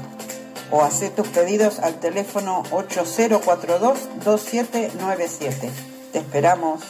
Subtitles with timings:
[0.72, 5.70] o hace tus pedidos al teléfono 8042-2797.
[6.12, 6.82] Te esperamos.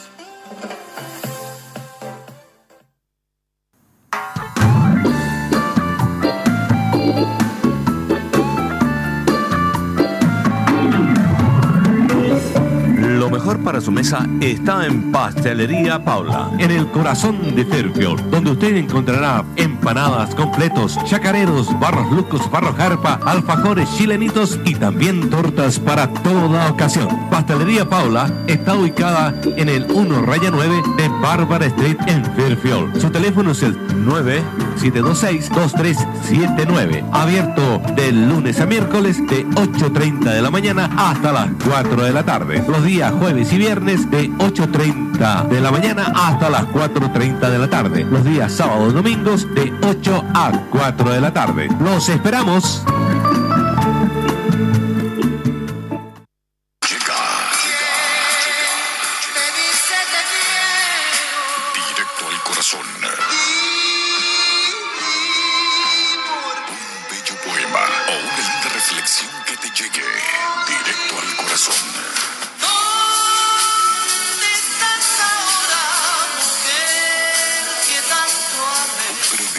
[13.44, 18.74] Mejor para su mesa está en Pastelería Paula, en el corazón de Fairfield, donde usted
[18.74, 26.70] encontrará empanadas, completos, chacareros, barros lucos, barro jarpa, alfajores chilenitos y también tortas para toda
[26.70, 27.28] ocasión.
[27.30, 32.98] Pastelería Paula está ubicada en el 1 raya 9 de Barbara Street en Fairfield.
[32.98, 37.04] Su teléfono es el 9726-2379.
[37.12, 42.24] Abierto de lunes a miércoles de 8.30 de la mañana hasta las 4 de la
[42.24, 42.64] tarde.
[42.66, 47.68] Los días jueves y viernes de 8.30 de la mañana hasta las 4.30 de la
[47.68, 48.04] tarde.
[48.04, 51.68] Los días sábados y domingos de 8 a 4 de la tarde.
[51.80, 52.84] Los esperamos.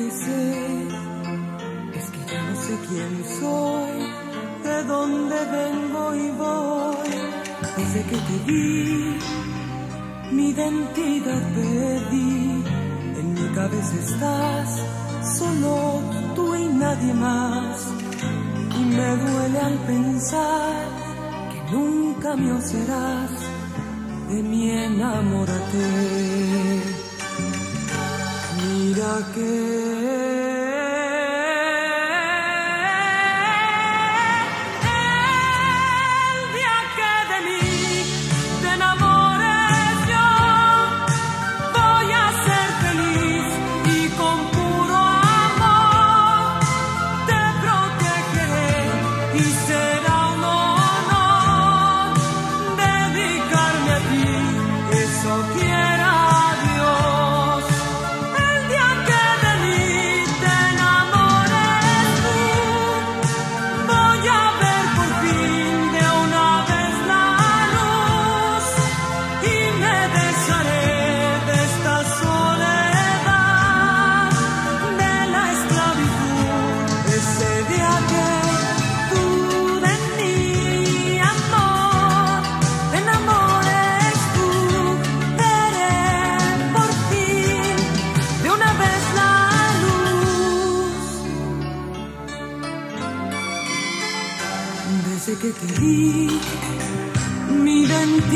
[0.00, 0.14] Es
[2.12, 3.98] que ya no sé quién soy
[4.62, 7.10] de dónde vengo y voy.
[7.76, 9.18] Desde que te vi,
[10.30, 12.62] mi identidad perdí.
[13.18, 14.68] En mi cabeza estás,
[15.36, 16.00] solo
[16.36, 17.88] tú y nadie más.
[18.78, 20.86] Y me duele al pensar
[21.50, 23.30] que nunca me serás.
[24.28, 25.88] De mi enamórate.
[28.88, 29.97] Mira que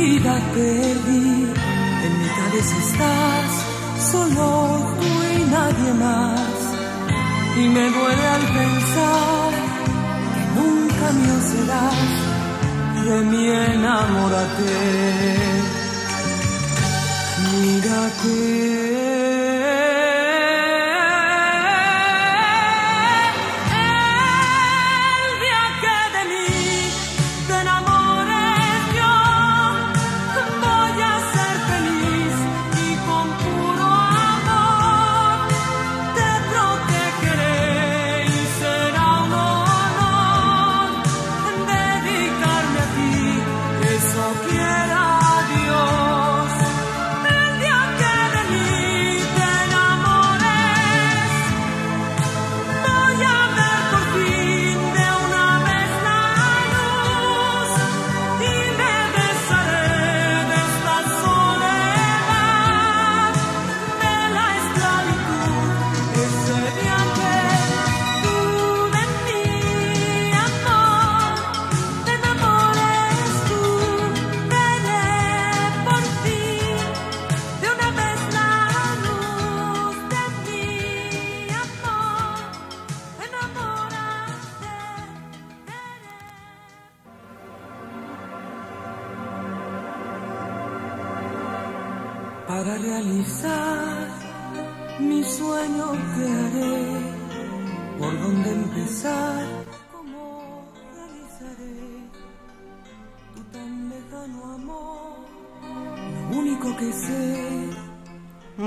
[0.03, 1.47] identidad perdí.
[2.05, 3.51] En mi cabeza estás,
[4.11, 4.47] solo
[5.01, 6.57] tú y nadie más.
[7.57, 9.51] Y me duele al pensar
[10.35, 12.11] que nunca mío serás,
[13.05, 14.75] de mi enamórate.
[17.53, 18.01] Mira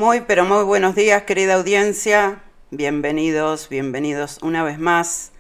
[0.06, 2.44] Muy, pero muy buenos días, querida audiencia.
[2.70, 5.32] Bienvenidos, bienvenidos una vez más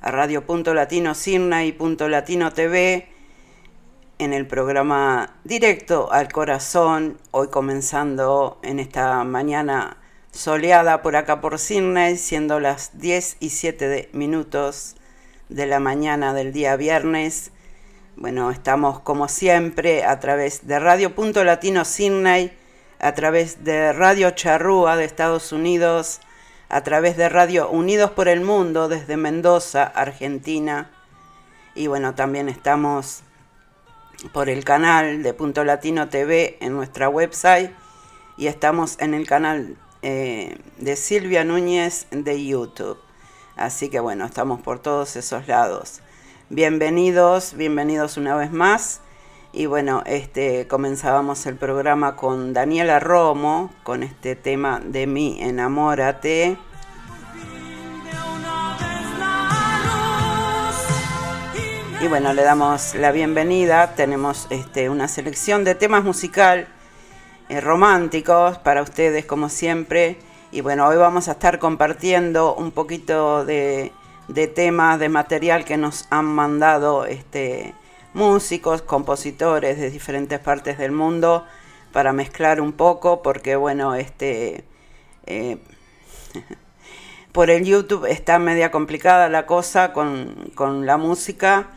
[0.00, 3.06] a Radio Punto Latino Sirna y Punto Latino TV
[4.18, 9.98] en el programa Directo al Corazón, hoy comenzando en esta mañana
[10.32, 14.96] soleada por acá por Sydney, siendo las 10 y 7 minutos
[15.48, 17.52] de la mañana del día viernes.
[18.16, 22.50] Bueno, estamos como siempre a través de Radio Punto Latino Sydney,
[23.02, 26.20] a través de Radio Charrúa de Estados Unidos,
[26.68, 30.88] a través de Radio Unidos por el Mundo desde Mendoza, Argentina.
[31.74, 33.24] Y bueno, también estamos
[34.32, 37.72] por el canal de Punto Latino TV en nuestra website
[38.36, 42.98] y estamos en el canal eh, de Silvia Núñez de YouTube.
[43.56, 46.02] Así que bueno, estamos por todos esos lados.
[46.50, 49.00] Bienvenidos, bienvenidos una vez más.
[49.54, 56.56] Y bueno, este comenzábamos el programa con Daniela Romo con este tema de mi enamórate.
[62.00, 63.94] Y bueno, le damos la bienvenida.
[63.94, 66.66] Tenemos este, una selección de temas musical
[67.50, 70.16] eh, románticos para ustedes, como siempre.
[70.50, 73.92] Y bueno, hoy vamos a estar compartiendo un poquito de,
[74.54, 77.74] temas, de material que nos han mandado este,
[78.14, 81.44] músicos, compositores de diferentes partes del mundo
[81.92, 84.64] para mezclar un poco, porque bueno, este.
[85.26, 85.58] Eh,
[87.32, 91.70] por el YouTube está media complicada la cosa con, con la música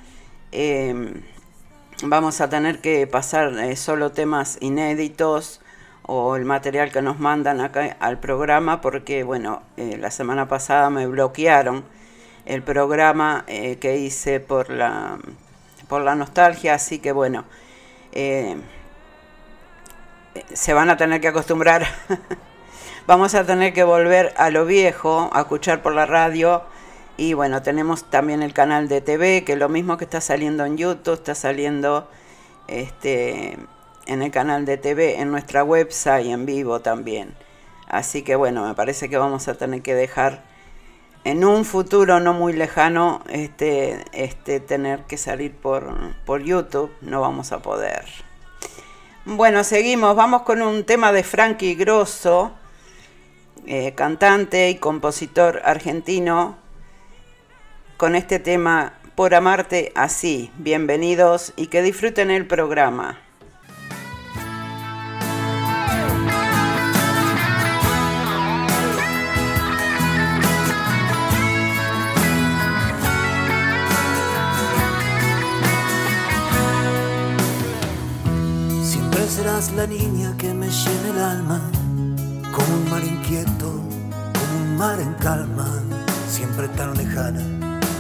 [0.58, 1.22] Em,
[2.04, 5.60] vamos a tener que pasar eh, solo temas inéditos
[6.04, 10.90] o el material que nos mandan acá al programa porque bueno eh, la semana pasada
[10.90, 11.84] me bloquearon
[12.46, 15.18] el programa que hice por la
[15.88, 17.46] por la nostalgia así que bueno
[20.54, 21.86] se van a tener que acostumbrar
[23.08, 26.64] vamos a tener que volver a lo viejo a escuchar por la radio
[27.18, 30.78] y bueno, tenemos también el canal de TV, que lo mismo que está saliendo en
[30.78, 32.10] YouTube, está saliendo
[32.68, 33.58] este,
[34.06, 37.34] en el canal de TV, en nuestra website en vivo también.
[37.88, 40.44] Así que bueno, me parece que vamos a tener que dejar
[41.25, 46.91] en un futuro no muy lejano este, este, tener que salir por, por YouTube.
[47.01, 48.05] No vamos a poder.
[49.25, 50.15] Bueno, seguimos.
[50.15, 52.51] Vamos con un tema de Frankie Grosso,
[53.65, 56.58] eh, cantante y compositor argentino
[57.98, 60.51] con este tema Por amarte así.
[60.58, 63.25] Bienvenidos y que disfruten el programa.
[79.75, 81.62] La niña que me llena el alma,
[82.53, 83.72] como un mar inquieto,
[84.34, 85.67] como un mar en calma,
[86.29, 87.41] siempre tan lejana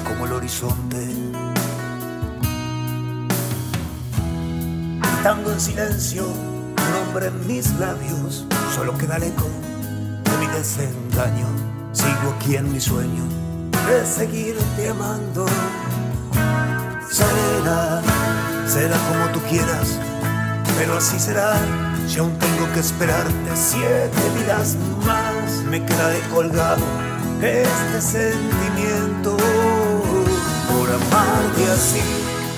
[0.07, 1.05] como el horizonte.
[5.01, 6.23] Gritando en silencio
[6.75, 9.49] tu nombre en mis labios, solo queda el eco
[10.23, 11.47] de mi desengaño.
[11.91, 13.23] Sigo aquí en mi sueño
[13.89, 15.45] de seguirte amando.
[17.11, 18.01] Será,
[18.65, 19.99] será como tú quieras,
[20.77, 21.53] pero así será.
[22.07, 26.83] Si aún tengo que esperarte siete vidas más, me quedaré colgado
[27.41, 29.37] este sentimiento
[30.67, 32.01] por amarte así.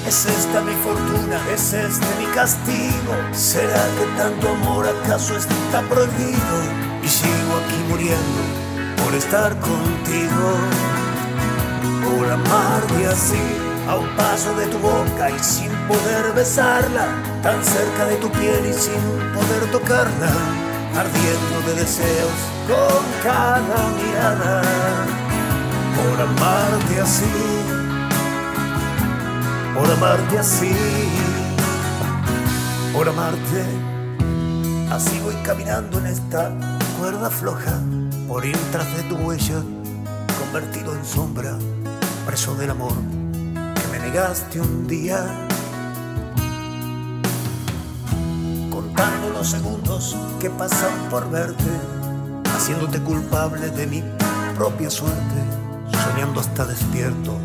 [0.08, 3.14] Es esta mi fortuna, es este mi castigo.
[3.34, 6.56] ¿Será que tanto amor acaso está prohibido?
[7.04, 8.42] Y sigo aquí muriendo
[9.04, 10.54] por estar contigo,
[12.04, 13.42] por amarte así.
[13.88, 17.08] A un paso de tu boca y sin poder besarla,
[17.42, 19.02] tan cerca de tu piel y sin
[19.34, 20.32] poder tocarla,
[20.96, 24.62] ardiendo de deseos con cada mirada,
[25.96, 27.78] por amarte así
[29.78, 30.76] por amarte así,
[32.94, 33.64] por amarte.
[34.92, 36.52] Así voy caminando en esta
[37.00, 37.80] cuerda floja,
[38.28, 39.62] por ir tras de tu huella,
[40.40, 41.58] convertido en sombra,
[42.26, 42.94] preso del amor
[43.54, 45.47] que me negaste un día.
[49.38, 51.72] Los segundos que pasan por verte,
[52.56, 54.04] haciéndote culpable de mi
[54.56, 55.40] propia suerte,
[55.92, 57.38] soñando hasta despierto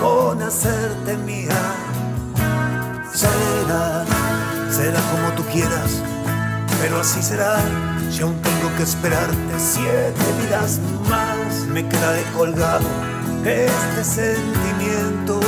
[0.00, 1.56] con hacerte mía.
[3.12, 4.04] Será,
[4.70, 6.02] será como tú quieras,
[6.80, 7.60] pero así será.
[8.10, 12.86] Si aún tengo que esperarte siete vidas más, me quedaré colgado
[13.44, 15.38] este sentimiento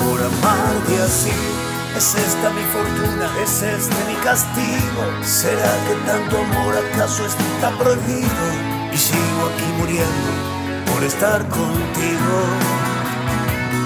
[0.00, 1.53] por amarte así.
[1.96, 5.02] Es esta mi fortuna, es este mi castigo.
[5.22, 8.44] ¿Será que tanto amor acaso está prohibido?
[8.92, 10.54] Y sigo aquí muriendo
[10.92, 12.36] por estar contigo,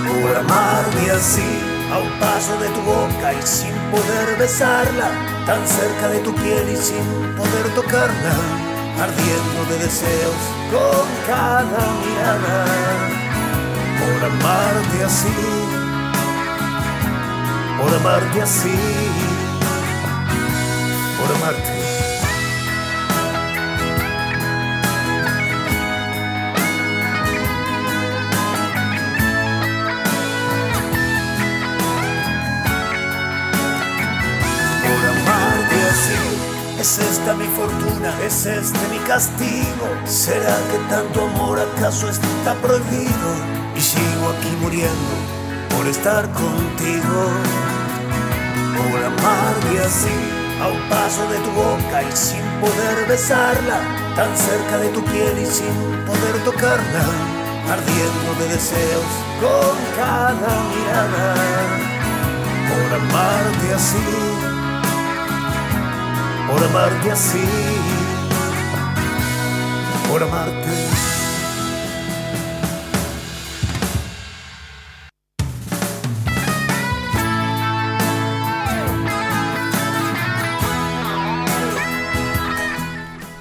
[0.06, 1.60] por amarte así
[1.92, 5.08] a un paso de tu boca y sin poder besarla,
[5.46, 7.04] tan cerca de tu piel y sin
[7.36, 8.34] poder tocarla,
[9.00, 12.64] ardiendo de deseos con cada mirada,
[14.00, 15.77] por amarte así,
[17.78, 18.74] por amarte así,
[21.18, 21.78] por amarte.
[36.80, 39.88] Es esta mi fortuna, es este mi castigo.
[40.06, 43.28] ¿Será que tanto amor acaso está prohibido?
[43.76, 45.38] Y sigo aquí muriendo
[45.76, 47.26] por estar contigo,
[48.78, 50.16] por amarte así,
[50.62, 53.78] a un paso de tu boca y sin poder besarla,
[54.16, 55.74] tan cerca de tu piel y sin
[56.06, 57.04] poder tocarla,
[57.74, 59.10] ardiendo de deseos
[59.42, 61.34] con cada mirada,
[62.68, 64.48] por amarte así
[66.48, 67.44] por amarte así,
[70.08, 71.17] por amarte.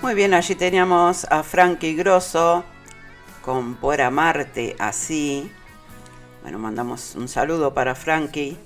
[0.07, 2.63] Muy bien, allí teníamos a Frankie Grosso
[3.41, 5.51] con Por amarte así.
[6.43, 8.57] Bueno, mandamos un saludo para Frankie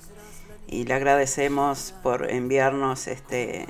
[0.68, 3.66] y le agradecemos por enviarnos este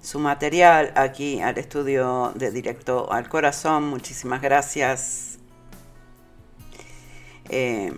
[0.00, 3.88] su material aquí al estudio de Directo al Corazón.
[3.88, 5.38] Muchísimas gracias.
[7.48, 7.92] Eh,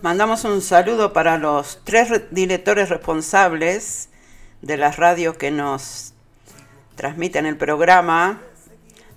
[0.00, 4.08] mandamos un saludo para los tres directores responsables
[4.62, 6.14] de las radios que nos
[7.00, 8.42] transmiten el programa.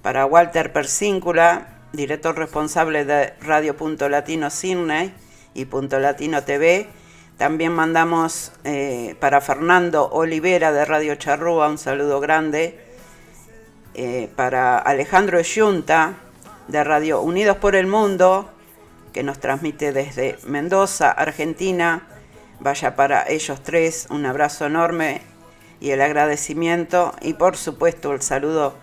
[0.01, 5.13] Para Walter Persíncula, director responsable de Radio Punto Latino Sydney
[5.53, 6.87] y Punto Latino TV
[7.37, 12.79] también mandamos eh, para Fernando Olivera de Radio Charrúa un saludo grande.
[13.95, 16.13] Eh, para Alejandro Yunta
[16.69, 18.49] de Radio Unidos por el Mundo,
[19.11, 22.07] que nos transmite desde Mendoza, Argentina.
[22.61, 25.32] Vaya para ellos tres un abrazo enorme
[25.83, 28.73] y el agradecimiento y por supuesto el saludo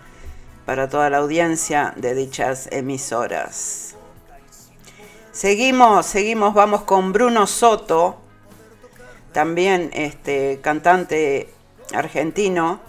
[0.67, 3.95] para toda la audiencia de dichas emisoras.
[5.31, 8.21] Seguimos, seguimos, vamos con Bruno Soto
[9.31, 11.49] también este cantante
[11.91, 12.79] argentino,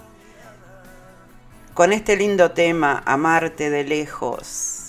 [1.73, 4.82] con este lindo tema, Amarte de lejos.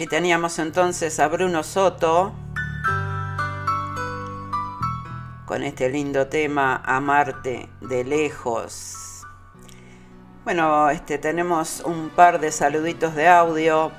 [0.00, 2.32] Allí teníamos entonces a Bruno Soto
[5.44, 9.26] con este lindo tema Amarte de lejos.
[10.42, 13.92] Bueno, este tenemos un par de saluditos de audio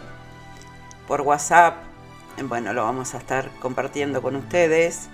[1.08, 1.76] por WhatsApp.
[2.46, 5.08] Bueno, lo vamos a estar compartiendo con ustedes.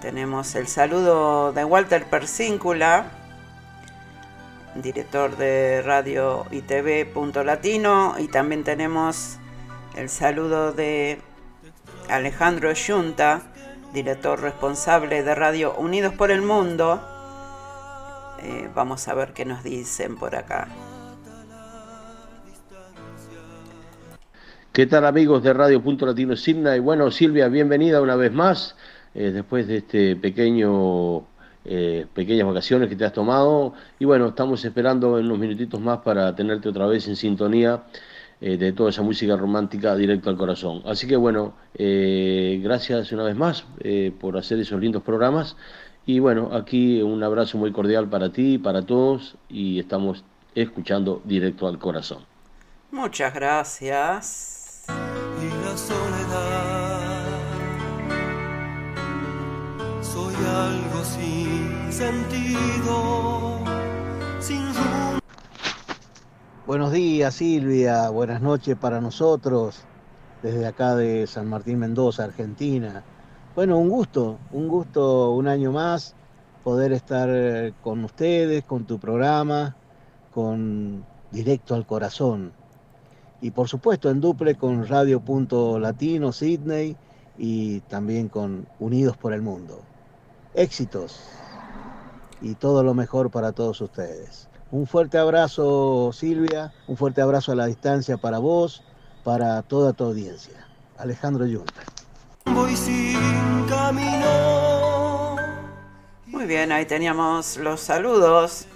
[0.00, 3.10] Tenemos el saludo de Walter Persíncula,
[4.74, 6.62] director de radio y
[7.04, 9.38] Punto Latino, y también tenemos
[9.98, 11.18] el saludo de
[12.08, 13.42] Alejandro Yunta,
[13.92, 17.02] director responsable de Radio Unidos por el Mundo.
[18.40, 20.68] Eh, vamos a ver qué nos dicen por acá.
[24.72, 26.78] ¿Qué tal amigos de Radio Punto Latino Sydney?
[26.78, 28.76] Bueno, Silvia, bienvenida una vez más,
[29.16, 31.24] eh, después de este pequeño,
[31.64, 33.74] eh, pequeñas vacaciones que te has tomado.
[33.98, 37.82] Y bueno, estamos esperando en unos minutitos más para tenerte otra vez en sintonía
[38.40, 40.82] eh, de toda esa música romántica directo al corazón.
[40.86, 45.56] Así que bueno, eh, gracias una vez más eh, por hacer esos lindos programas.
[46.06, 50.24] Y bueno, aquí un abrazo muy cordial para ti y para todos y estamos
[50.54, 52.24] escuchando directo al corazón.
[52.90, 54.86] Muchas gracias.
[54.88, 57.08] y la soledad.
[60.00, 63.37] Soy algo sin sentido,
[66.68, 69.80] Buenos días Silvia, buenas noches para nosotros
[70.42, 73.02] desde acá de San Martín Mendoza, Argentina.
[73.54, 76.14] Bueno, un gusto, un gusto un año más
[76.62, 79.76] poder estar eh, con ustedes, con tu programa,
[80.34, 82.52] con Directo al Corazón.
[83.40, 86.98] Y por supuesto en duple con Radio Punto Latino, Sydney
[87.38, 89.80] y también con Unidos por el Mundo.
[90.52, 91.18] Éxitos
[92.42, 94.47] y todo lo mejor para todos ustedes.
[94.70, 98.82] Un fuerte abrazo Silvia, un fuerte abrazo a la distancia para vos,
[99.24, 100.66] para toda tu audiencia.
[100.98, 101.82] Alejandro Yunta.
[102.44, 105.36] Voy sin camino.
[106.26, 108.66] Muy bien, ahí teníamos los saludos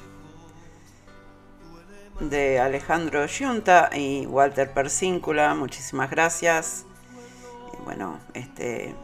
[2.20, 5.54] de Alejandro Yunta y Walter Persíncula.
[5.54, 6.86] Muchísimas gracias.
[7.74, 8.94] Y bueno, este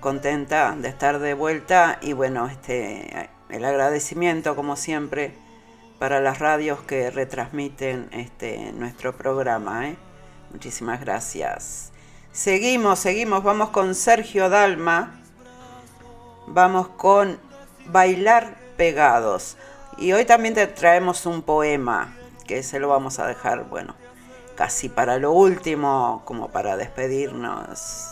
[0.00, 5.34] contenta de estar de vuelta y bueno, este el agradecimiento como siempre
[5.98, 9.96] para las radios que retransmiten este nuestro programa, ¿eh?
[10.50, 11.92] Muchísimas gracias.
[12.32, 15.20] Seguimos, seguimos, vamos con Sergio Dalma.
[16.46, 17.38] Vamos con
[17.86, 19.56] Bailar Pegados.
[19.98, 23.94] Y hoy también te traemos un poema que se lo vamos a dejar, bueno,
[24.56, 28.11] casi para lo último, como para despedirnos.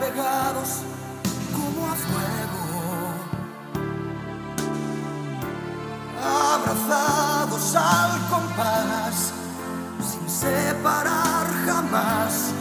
[0.00, 0.82] pegados
[1.52, 2.64] como a fuego,
[6.20, 9.32] abrazados al compás,
[10.00, 12.52] sin separar jamás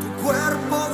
[0.00, 0.87] tu cuerpo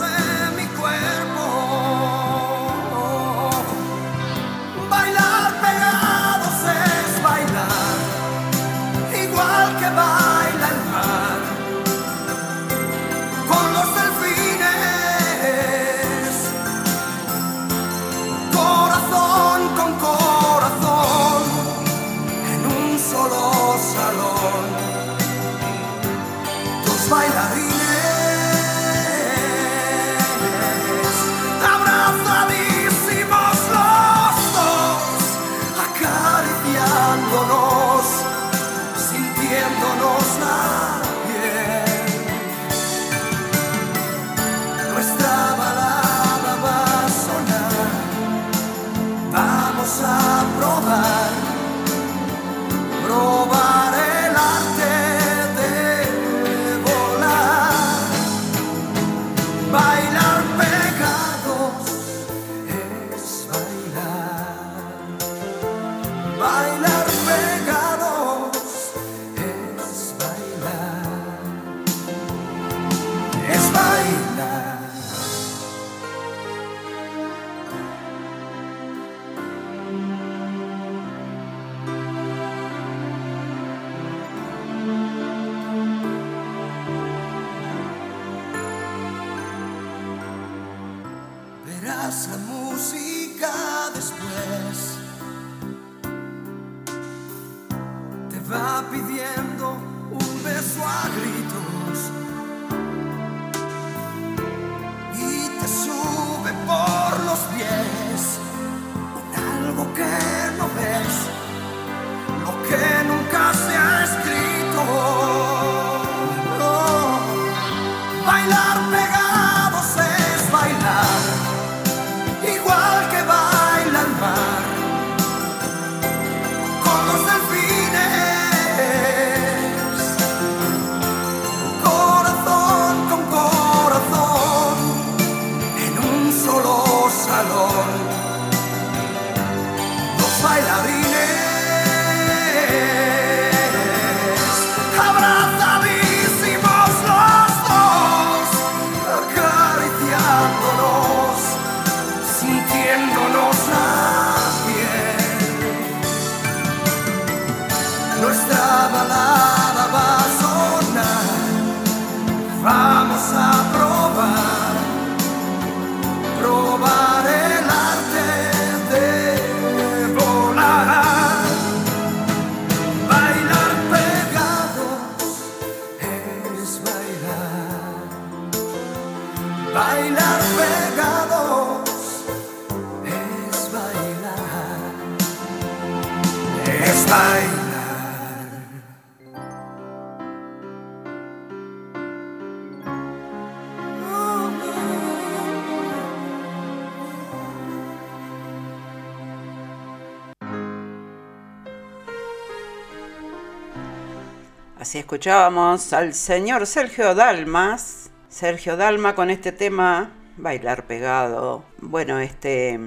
[204.95, 211.65] Escuchábamos al señor Sergio Dalmas, Sergio Dalma con este tema Bailar pegado.
[211.79, 212.79] Bueno, este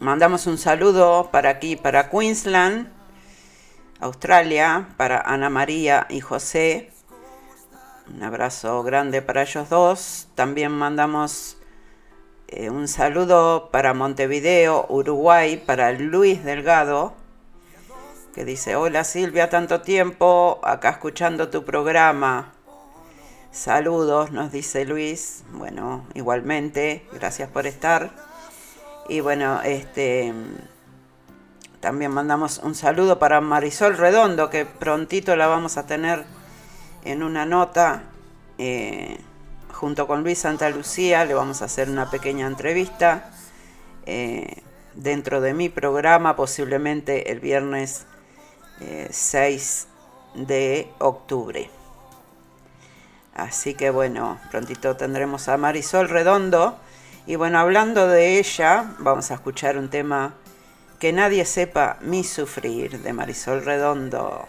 [0.00, 2.88] mandamos un saludo para aquí, para Queensland,
[4.00, 6.90] Australia, para Ana María y José.
[8.12, 10.26] Un abrazo grande para ellos dos.
[10.34, 11.56] También mandamos
[12.48, 17.21] eh, un saludo para Montevideo, Uruguay, para Luis Delgado
[18.34, 22.52] que dice, hola Silvia, tanto tiempo, acá escuchando tu programa.
[23.50, 25.44] Saludos, nos dice Luis.
[25.52, 28.10] Bueno, igualmente, gracias por estar.
[29.08, 30.32] Y bueno, este
[31.80, 36.24] también mandamos un saludo para Marisol Redondo, que prontito la vamos a tener
[37.04, 38.04] en una nota.
[38.56, 39.18] Eh,
[39.72, 43.30] junto con Luis Santa Lucía le vamos a hacer una pequeña entrevista
[44.06, 44.62] eh,
[44.94, 48.06] dentro de mi programa, posiblemente el viernes
[48.84, 49.86] eh, 6
[50.34, 51.70] de octubre.
[53.34, 56.76] Así que bueno, prontito tendremos a Marisol Redondo.
[57.26, 60.34] Y bueno, hablando de ella, vamos a escuchar un tema
[60.98, 64.48] que nadie sepa mi sufrir de Marisol Redondo.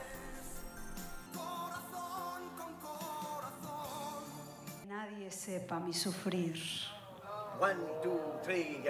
[4.88, 6.60] Nadie sepa mi sufrir.
[7.60, 8.84] One, two, three.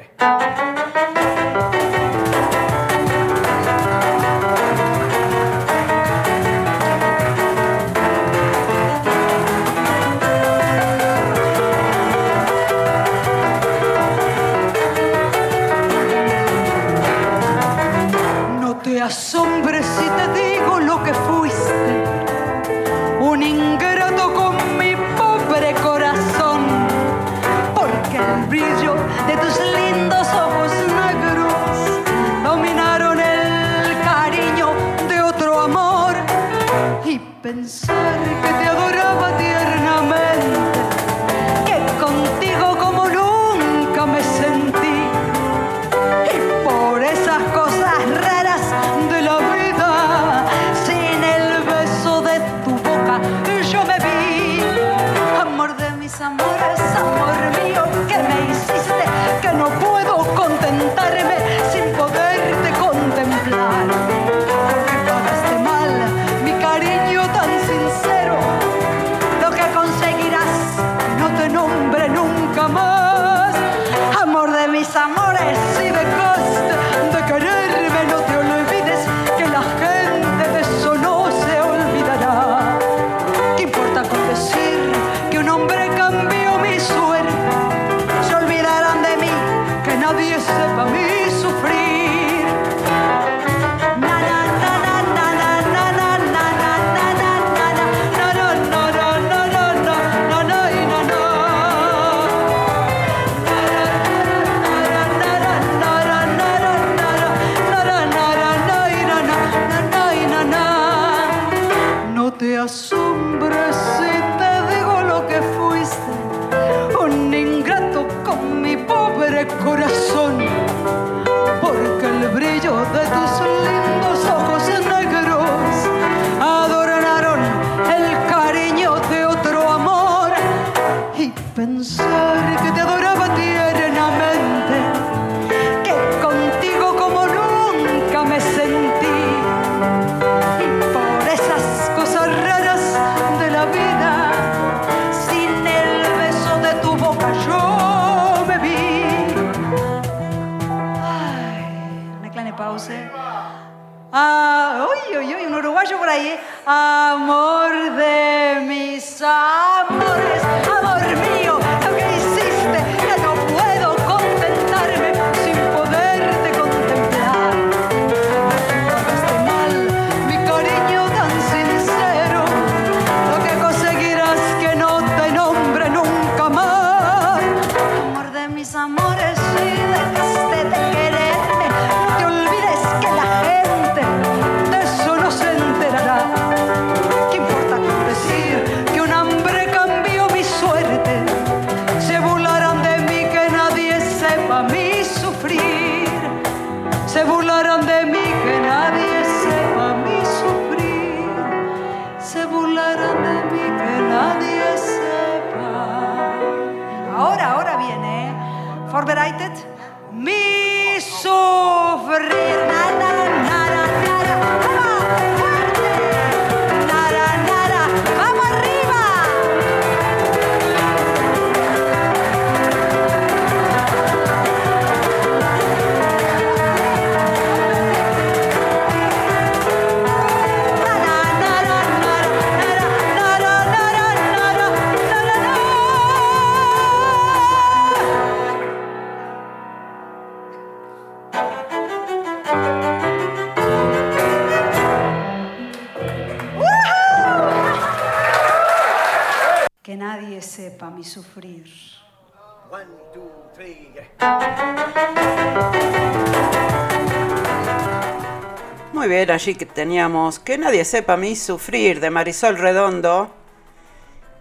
[259.32, 263.34] allí que teníamos Que nadie sepa a mí sufrir de Marisol Redondo,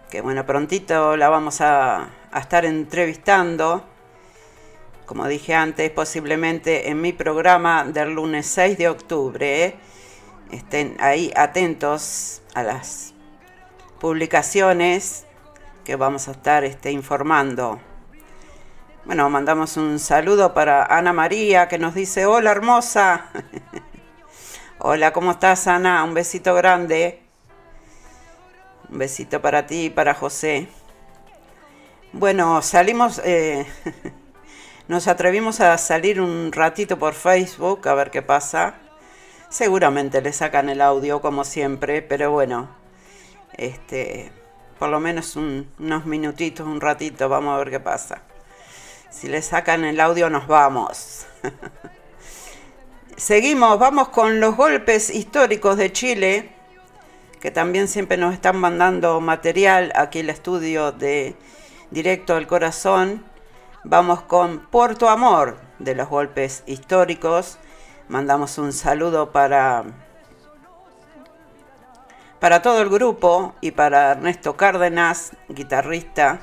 [0.09, 3.83] que bueno, prontito la vamos a, estar entrevistando.
[5.05, 9.75] Como dije antes, posiblemente en mi programa del lunes 6 de octubre.
[10.51, 13.13] Estén ahí atentos a las
[13.99, 15.25] publicaciones
[15.83, 17.79] que vamos a estar este, informando.
[19.05, 23.31] Bueno, mandamos un saludo para Ana María que nos dice, hola hermosa.
[24.85, 26.03] hola, ¿cómo estás Ana?
[26.03, 27.21] Un besito grande.
[28.89, 30.67] Un besito para ti y para José.
[32.11, 33.65] Bueno, salimos, eh,
[34.89, 38.75] nos atrevimos a salir un ratito por Facebook a ver qué pasa.
[39.47, 42.67] Seguramente le sacan el audio como siempre, pero bueno,
[43.53, 44.33] este,
[44.79, 48.21] por lo menos unos minutitos, un ratito, vamos a ver qué pasa.
[49.09, 51.25] Si le sacan el audio nos vamos.
[53.23, 56.49] Seguimos, vamos con los golpes históricos de Chile,
[57.39, 61.37] que también siempre nos están mandando material aquí el estudio de
[61.89, 63.23] Directo al Corazón.
[63.85, 67.59] Vamos con Puerto Amor de los golpes históricos.
[68.09, 69.85] Mandamos un saludo para
[72.41, 76.41] para todo el grupo y para Ernesto Cárdenas, guitarrista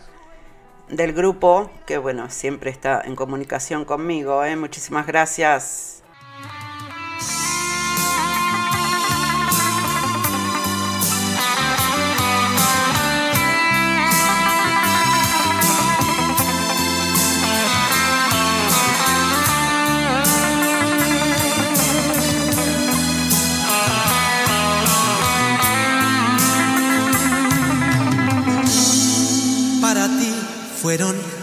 [0.89, 4.43] del grupo, que bueno, siempre está en comunicación conmigo.
[4.45, 4.57] ¿eh?
[4.57, 6.00] Muchísimas gracias.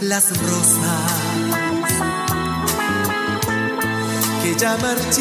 [0.08, 1.12] Las rosas
[4.42, 5.18] que ya marchitas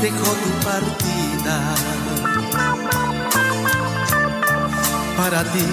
[0.00, 1.74] dejó tu partida.
[5.16, 5.66] Para ti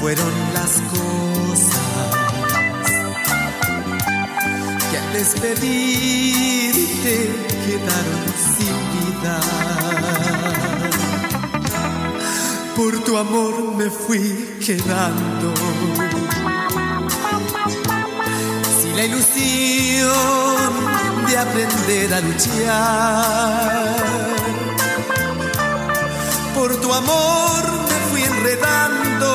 [0.00, 2.10] fueron las cosas
[4.90, 5.56] que al despedirte
[7.64, 8.24] quedaron
[8.56, 9.36] sin vida.
[12.74, 15.54] Por tu amor me fui quedando
[18.94, 20.70] la ilusión
[21.26, 23.96] de aprender a luchar.
[26.54, 29.30] Por tu amor me fui enredando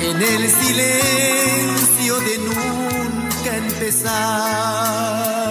[0.00, 5.43] en el silencio de nunca empezar.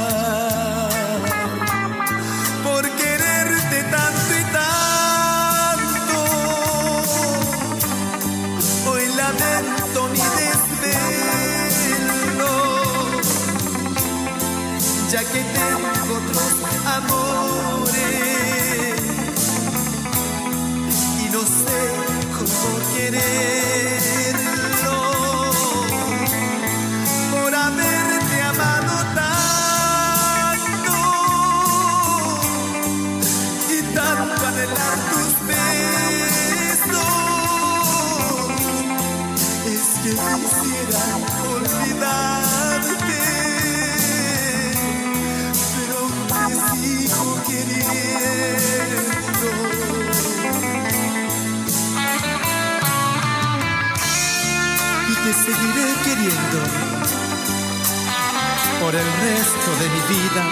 [59.24, 60.44] Resto de mi vida.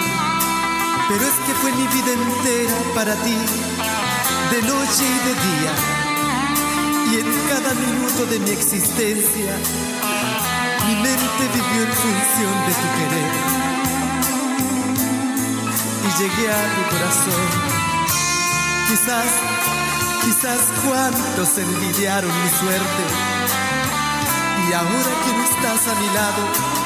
[1.08, 3.36] Pero es que fue mi vida entera para ti,
[4.52, 5.72] de noche y de día.
[7.10, 9.52] Y en cada minuto de mi existencia,
[10.86, 13.62] mi mente vivió en función de tu querer
[16.18, 17.46] llegué a tu corazón.
[18.88, 19.30] Quizás,
[20.24, 23.04] quizás cuántos envidiaron mi suerte.
[24.68, 26.81] Y ahora que no estás a mi lado,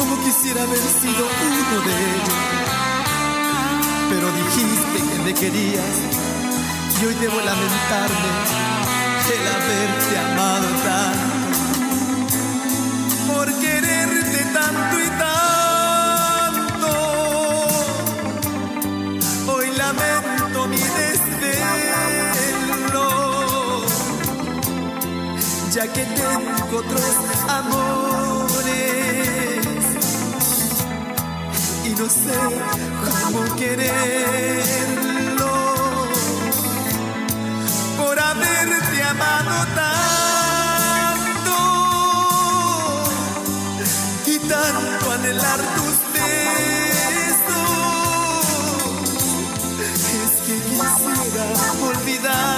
[0.00, 2.40] como quisiera haber sido uno de ellos.
[4.10, 5.96] Pero dijiste que me querías
[7.00, 8.30] y hoy debo lamentarme
[9.36, 11.38] el haberte amado tanto.
[13.30, 15.40] Por quererte tanto y tanto.
[19.76, 21.88] lamento mi desvelo,
[25.72, 27.14] ya que tengo otros
[27.48, 28.39] amores
[32.00, 32.32] y no sé
[33.04, 35.52] cómo quererlo.
[37.98, 41.56] Por haberte amado tanto
[44.26, 46.10] y tanto anhelar tus
[51.82, 52.49] olvidarte,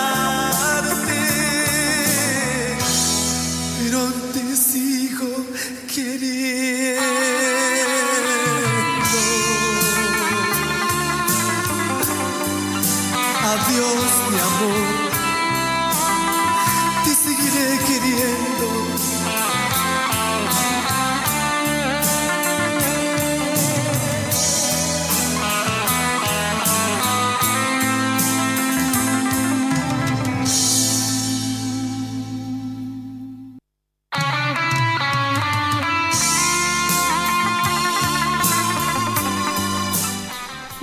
[14.34, 15.01] 两步。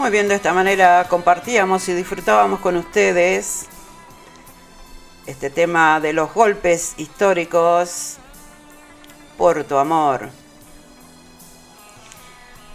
[0.10, 3.68] Muy bien, de esta manera compartíamos y disfrutábamos con ustedes
[5.28, 8.18] este tema de los golpes históricos
[9.38, 10.32] por tu amor.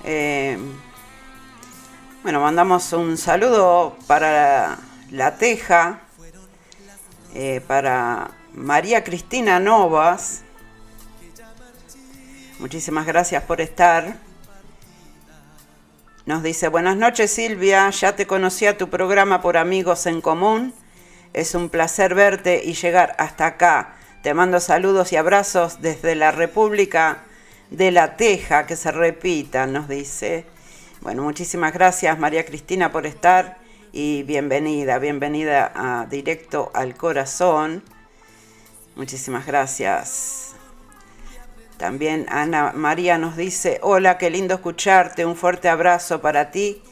[0.04, 0.56] Eh,
[2.22, 4.78] bueno, mandamos un saludo para
[5.10, 6.02] la Teja,
[7.34, 10.44] eh, para María Cristina Novas.
[12.60, 14.23] Muchísimas gracias por estar.
[16.26, 20.72] Nos dice, buenas noches Silvia, ya te conocí a tu programa por Amigos en Común.
[21.34, 23.96] Es un placer verte y llegar hasta acá.
[24.22, 27.24] Te mando saludos y abrazos desde la República
[27.68, 30.46] de la Teja, que se repita, nos dice.
[31.02, 33.58] Bueno, muchísimas gracias María Cristina por estar
[33.92, 37.82] y bienvenida, bienvenida a Directo al Corazón.
[38.96, 40.53] Muchísimas gracias.
[41.76, 46.82] También Ana María nos dice, hola, qué lindo escucharte, un fuerte abrazo para ti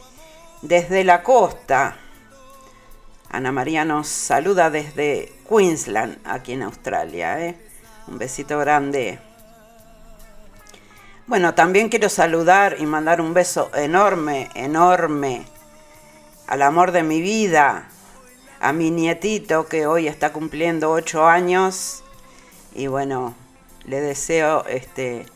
[0.62, 1.96] desde la costa.
[3.30, 7.40] Ana María nos saluda desde Queensland, aquí en Australia.
[7.40, 7.56] ¿eh?
[8.08, 9.18] Un besito grande.
[11.26, 15.46] Bueno, también quiero saludar y mandar un beso enorme, enorme
[16.46, 17.88] al amor de mi vida,
[18.60, 22.02] a mi nietito que hoy está cumpliendo ocho años.
[22.74, 23.34] Y bueno,
[23.84, 25.26] le deseo este,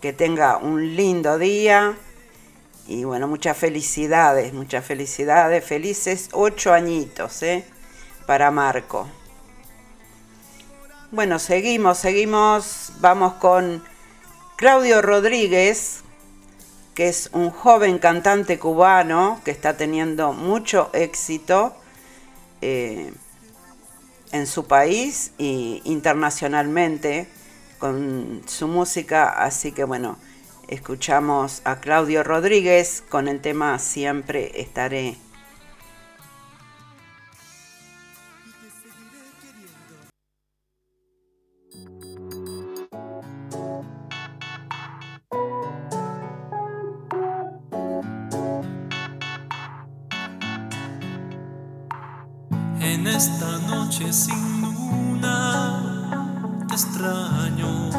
[0.00, 1.96] que tenga un lindo día
[2.86, 7.64] y bueno, muchas felicidades, muchas felicidades, felices ocho añitos ¿eh?
[8.26, 9.06] para Marco.
[11.12, 13.82] Bueno, seguimos, seguimos, vamos con
[14.56, 16.02] Claudio Rodríguez,
[16.94, 21.74] que es un joven cantante cubano que está teniendo mucho éxito
[22.60, 23.12] eh,
[24.32, 27.28] en su país e internacionalmente
[27.80, 30.18] con su música, así que bueno,
[30.68, 35.16] escuchamos a Claudio Rodríguez con el tema Siempre estaré.
[52.82, 55.89] En esta noche sin luna
[56.70, 57.90] te extraño,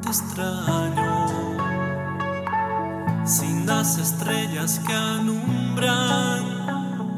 [0.00, 1.26] te extraño.
[3.24, 6.42] Sin las estrellas que alumbran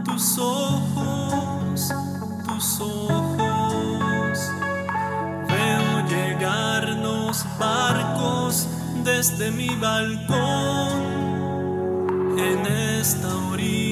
[0.05, 1.93] tus ojos,
[2.47, 4.39] tus ojos.
[5.49, 8.69] Veo llegar los barcos
[9.05, 10.89] desde mi balcón
[12.39, 13.88] en esta orilla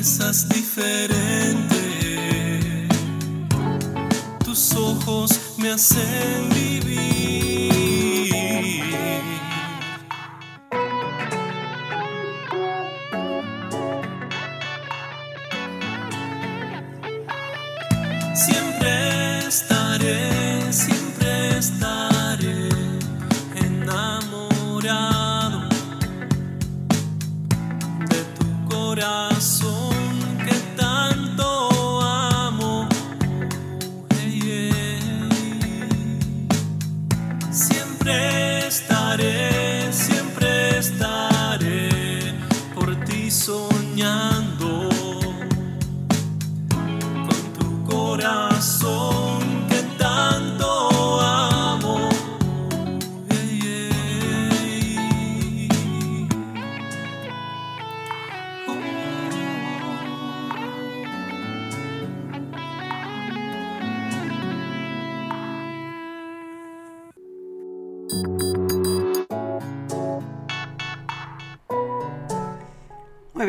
[0.00, 1.69] Besas diferente.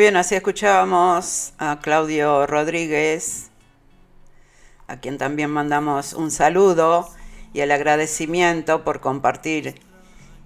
[0.02, 3.52] Bien, así escuchábamos a Claudio Rodríguez,
[4.88, 7.08] a quien también mandamos un saludo
[7.54, 9.80] y el agradecimiento por compartir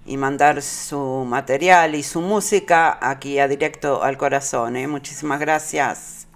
[0.05, 4.75] y mandar su material y su música aquí a directo al corazón.
[4.75, 4.89] ¿eh?
[4.89, 6.27] Muchísimas gracias.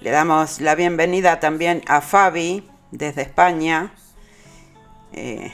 [0.00, 3.94] Le damos la bienvenida también a Fabi desde España.
[5.12, 5.52] Eh,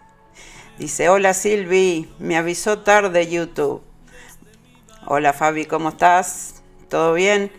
[0.78, 3.95] dice, hola Silvi, me avisó tarde YouTube.
[5.08, 6.64] Hola Fabi, ¿cómo estás?
[6.88, 7.52] ¿Todo bien?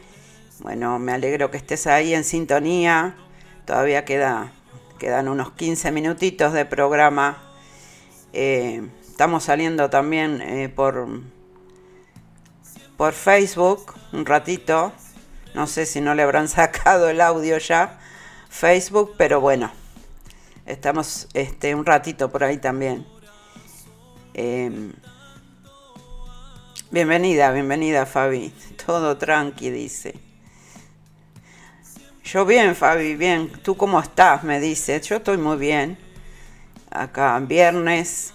[0.60, 3.16] Bueno, me alegro que estés ahí en sintonía.
[3.64, 4.52] Todavía queda,
[5.00, 7.42] quedan unos 15 minutitos de programa.
[8.34, 11.08] Eh, estamos saliendo también eh, por,
[12.98, 14.92] por Facebook un ratito.
[15.56, 17.98] No sé si no le habrán sacado el audio ya.
[18.50, 19.72] Facebook, pero bueno.
[20.66, 23.08] Estamos este, un ratito por ahí también.
[24.34, 24.92] Eh,
[26.90, 28.54] Bienvenida, bienvenida Fabi.
[28.86, 30.16] Todo tranqui, dice.
[32.24, 33.52] Yo bien, Fabi, bien.
[33.62, 34.46] ¿Tú cómo estás?
[34.46, 35.02] Me dice.
[35.02, 35.98] Yo estoy muy bien.
[36.90, 38.34] Acá viernes,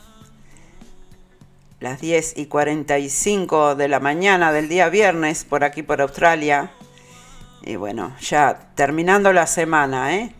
[1.81, 6.73] las 10 y 45 de la mañana del día viernes, por aquí por Australia.
[7.63, 10.35] Y bueno, ya terminando la semana, ¿eh?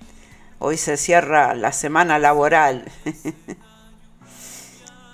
[0.59, 2.85] Hoy se cierra la semana laboral.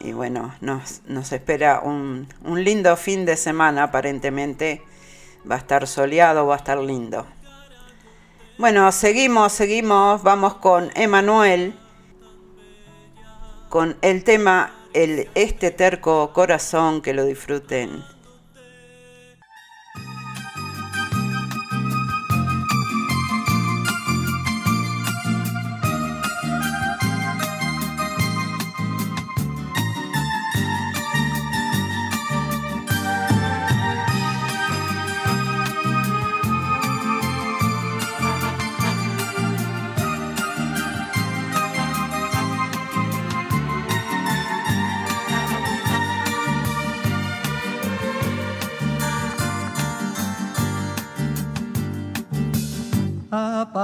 [0.01, 4.82] Y bueno, nos, nos espera un, un lindo fin de semana, aparentemente.
[5.51, 7.26] Va a estar soleado, va a estar lindo.
[8.59, 10.22] Bueno, seguimos, seguimos.
[10.22, 11.74] Vamos con Emanuel.
[13.68, 18.03] Con el tema el, Este terco corazón, que lo disfruten.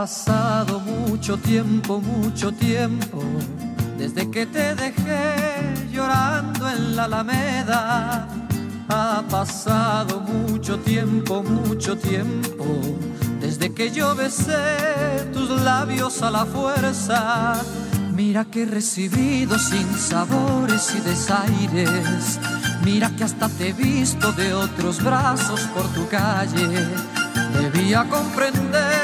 [0.05, 3.23] Pasado mucho tiempo, mucho tiempo,
[3.97, 8.29] desde que te dejé llorando en la alameda.
[8.91, 12.67] Ha pasado mucho tiempo, mucho tiempo,
[13.41, 17.55] desde que yo besé tus labios a la fuerza.
[18.15, 22.39] Mira que he recibido sin sabores y desaires.
[22.85, 26.69] Mira que hasta te he visto de otros brazos por tu calle.
[27.59, 29.04] Debía comprender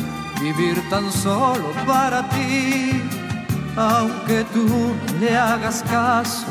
[0.41, 3.01] vivir tan solo para ti,
[3.75, 6.47] aunque tú le hagas caso.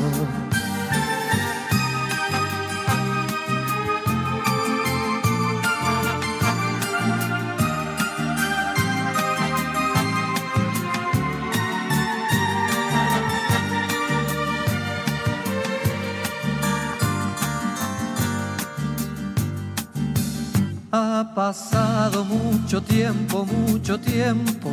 [22.11, 24.69] Pasado mucho tiempo, mucho tiempo,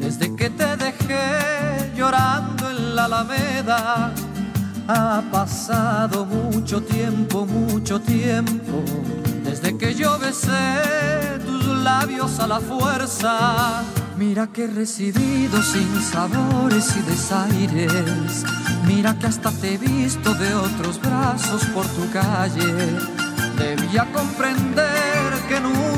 [0.00, 4.12] desde que te dejé llorando en la alameda.
[4.86, 8.82] Ha pasado mucho tiempo, mucho tiempo,
[9.44, 13.82] desde que yo besé tus labios a la fuerza.
[14.18, 18.44] Mira que he recibido sin sabores y desaires.
[18.86, 22.74] Mira que hasta te he visto de otros brazos por tu calle.
[23.56, 25.97] Debía comprender que nunca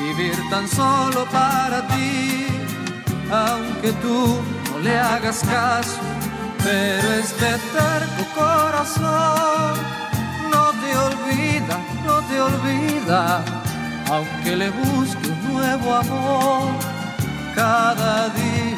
[0.00, 2.46] vivir tan solo para ti,
[3.30, 4.38] aunque tú
[4.70, 6.00] no le hagas caso,
[6.64, 9.74] pero este terco corazón.
[10.50, 11.76] No te olvida,
[12.06, 13.44] no te olvida,
[14.10, 16.72] aunque le busque un nuevo amor.
[17.54, 18.76] Cada día,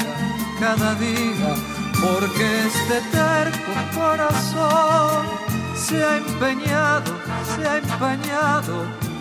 [0.59, 1.55] cada día,
[2.03, 5.43] porque este terco corazón.
[5.77, 7.13] Se ha empeñado,
[7.55, 9.12] se ha empeñado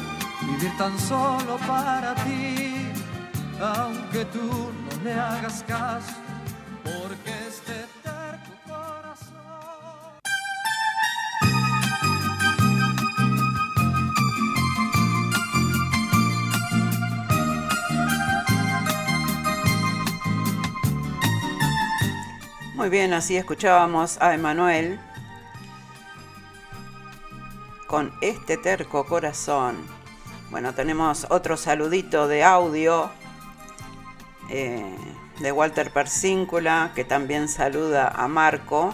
[0.62, 2.88] vivir tan solo para ti,
[3.60, 6.14] aunque tú no le hagas caso,
[6.84, 9.42] porque este terco corazón.
[22.76, 25.00] Muy bien, así escuchábamos a Emanuel
[27.88, 30.01] con este terco corazón.
[30.52, 33.10] Bueno, tenemos otro saludito de audio
[34.50, 34.98] eh,
[35.40, 38.94] de Walter Persíncula, que también saluda a Marco.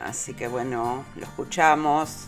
[0.00, 2.26] Así que bueno, lo escuchamos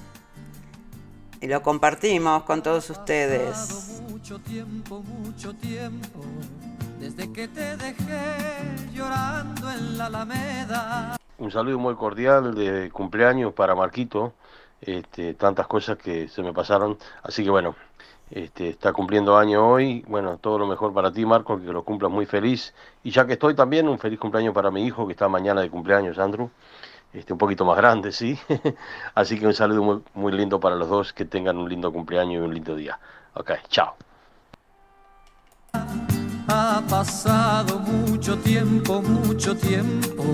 [1.41, 4.01] y lo compartimos con todos ustedes.
[4.09, 6.21] Mucho tiempo, mucho tiempo,
[7.01, 8.23] desde que te dejé
[8.95, 11.17] llorando en la Alameda.
[11.39, 14.33] Un saludo muy cordial de cumpleaños para Marquito.
[14.81, 16.99] Este, tantas cosas que se me pasaron.
[17.23, 17.77] Así que bueno,
[18.33, 20.03] este, está cumpliendo año hoy.
[20.09, 22.75] Bueno, todo lo mejor para ti, Marco, que lo cumplas muy feliz.
[23.05, 25.69] Y ya que estoy también, un feliz cumpleaños para mi hijo, que está mañana de
[25.69, 26.51] cumpleaños, Andrew.
[27.13, 28.39] Este, un poquito más grande, sí.
[29.15, 32.43] Así que un saludo muy, muy lindo para los dos, que tengan un lindo cumpleaños
[32.43, 32.99] y un lindo día.
[33.35, 33.97] Ok, chao.
[36.49, 40.25] Ha pasado mucho tiempo, mucho tiempo,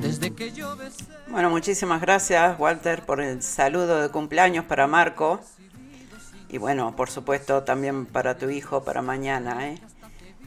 [0.00, 1.04] desde que yo besé.
[1.28, 5.40] Bueno, muchísimas gracias Walter por el saludo de cumpleaños para Marco.
[6.54, 9.70] Y bueno, por supuesto también para tu hijo para mañana.
[9.70, 9.78] ¿eh?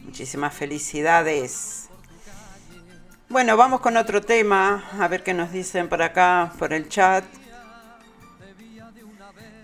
[0.05, 1.89] Muchísimas felicidades.
[3.27, 4.85] Bueno, vamos con otro tema.
[5.01, 7.25] A ver qué nos dicen por acá, por el chat.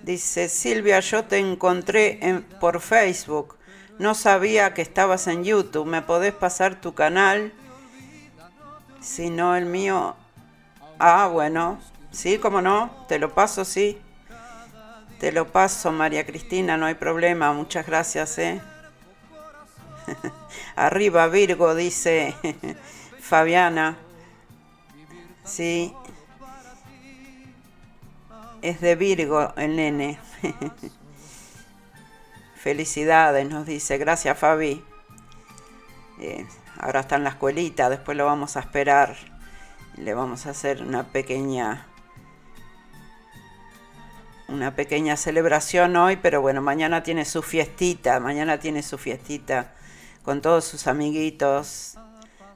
[0.04, 3.56] Dice Silvia, yo te encontré en, por Facebook.
[3.98, 5.86] No sabía que estabas en YouTube.
[5.86, 7.54] ¿Me podés pasar tu canal?
[9.00, 10.18] Si no, el mío.
[11.00, 11.80] Ah, bueno.
[12.12, 13.06] Sí, cómo no.
[13.08, 13.98] Te lo paso, sí.
[15.24, 16.76] Te lo paso, María Cristina.
[16.76, 17.54] No hay problema.
[17.54, 18.62] Muchas gracias, ¿eh?
[20.76, 22.36] Arriba, Virgo, dice
[23.22, 23.96] Fabiana.
[25.46, 25.94] Sí.
[28.62, 30.20] Es de Virgo el nene.
[32.56, 33.98] Felicidades, nos dice.
[33.98, 34.84] Gracias, Fabi.
[36.20, 36.46] Eh,
[36.82, 39.16] ahora está en la escuelita, después lo vamos a esperar.
[39.96, 41.88] Le vamos a hacer una pequeña
[44.48, 49.74] una pequeña celebración hoy, pero bueno, mañana tiene su fiestita, mañana tiene su fiestita
[50.24, 51.98] con todos sus amiguitos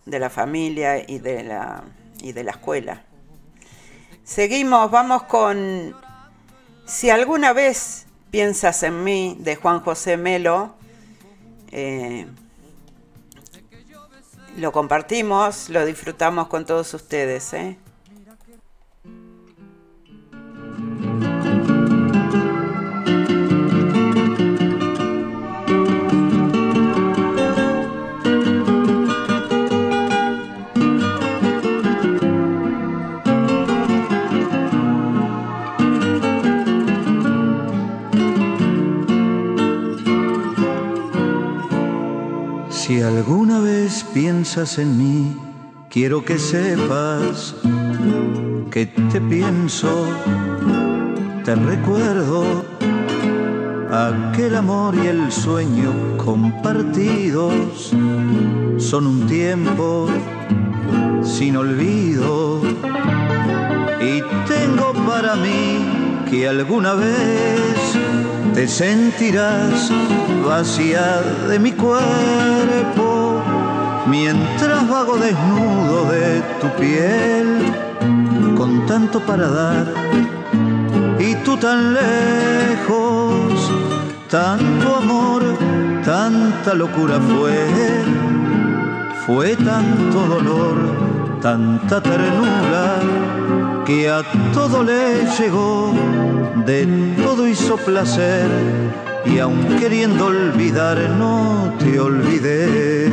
[0.06, 1.84] de la familia y de la
[2.22, 3.04] y de la escuela.
[4.24, 5.96] Seguimos, vamos con
[6.86, 10.76] Si alguna vez piensas en mí de Juan José Melo.
[11.72, 12.26] Eh,
[14.58, 17.54] lo compartimos, lo disfrutamos con todos ustedes.
[17.54, 17.78] ¿eh?
[42.98, 45.38] Si alguna vez piensas en mí,
[45.88, 47.54] quiero que sepas
[48.72, 50.08] que te pienso,
[51.46, 52.66] te recuerdo
[53.92, 57.94] aquel amor y el sueño compartidos.
[58.80, 60.08] Son un tiempo
[61.22, 62.64] sin olvido
[64.02, 68.07] y tengo para mí que alguna vez
[68.58, 69.92] te sentirás
[70.44, 73.40] vacía de mi cuerpo
[74.08, 77.48] mientras vago desnudo de tu piel
[78.58, 79.86] con tanto para dar
[81.20, 83.72] y tú tan lejos,
[84.28, 85.44] tanto amor,
[86.04, 87.60] tanta locura fue,
[89.28, 90.78] fue tanto dolor,
[91.44, 92.86] tanta ternura
[93.86, 95.94] que a todo le llegó,
[96.68, 96.86] de
[97.24, 98.46] todo hizo placer
[99.26, 103.10] y aun queriendo olvidar no te olvidé.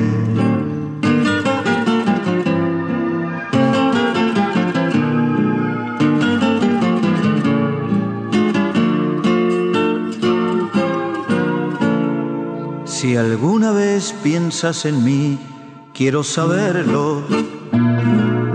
[12.85, 15.39] Si alguna vez piensas en mí,
[15.93, 17.23] quiero saberlo.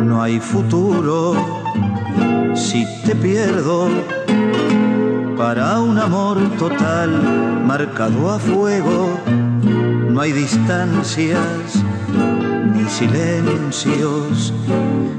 [0.04, 1.36] No hay futuro
[2.54, 4.19] si te pierdo.
[5.40, 7.12] Para un amor total
[7.66, 9.18] marcado a fuego,
[10.10, 11.82] no hay distancias
[12.74, 14.54] ni silencios.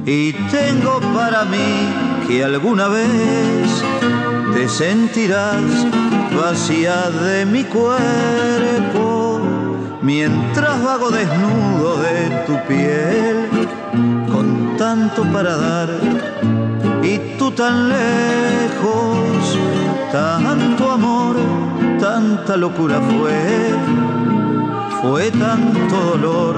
[0.05, 1.89] Y tengo para mí
[2.29, 3.83] que alguna vez
[4.53, 5.87] te sentirás
[6.39, 9.41] vacía de mi cuerpo,
[10.03, 13.49] mientras vago desnudo de tu piel,
[14.31, 15.89] con tanto para dar
[17.03, 19.59] y tú tan lejos,
[20.13, 21.37] tanto amor,
[21.99, 23.71] tanta locura fue,
[25.01, 26.57] fue tanto dolor,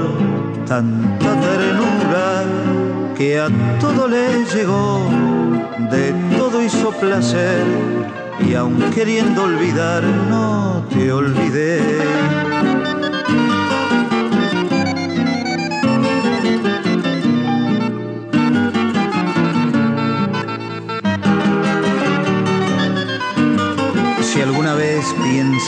[0.66, 2.44] tanta ternura
[3.16, 3.48] que a
[3.78, 5.00] todo le llegó,
[5.90, 7.64] de todo hizo placer
[8.40, 12.51] y aun queriendo olvidar no te olvidé.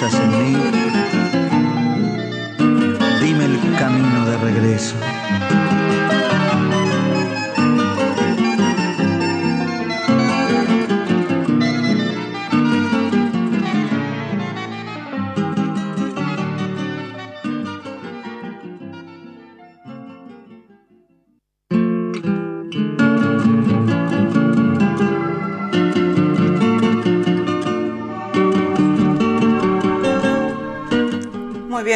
[0.05, 0.74] Piensas en mí,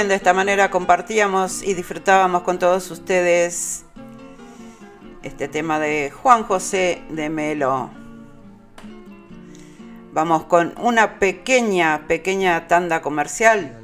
[0.09, 3.85] de esta manera compartíamos y disfrutábamos con todos ustedes
[5.23, 7.91] este tema de Juan José de Melo.
[10.13, 13.79] Vamos con una pequeña, pequeña tanda comercial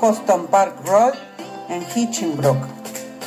[0.00, 1.14] Houston Park Road
[1.68, 2.58] en Hitchinbrook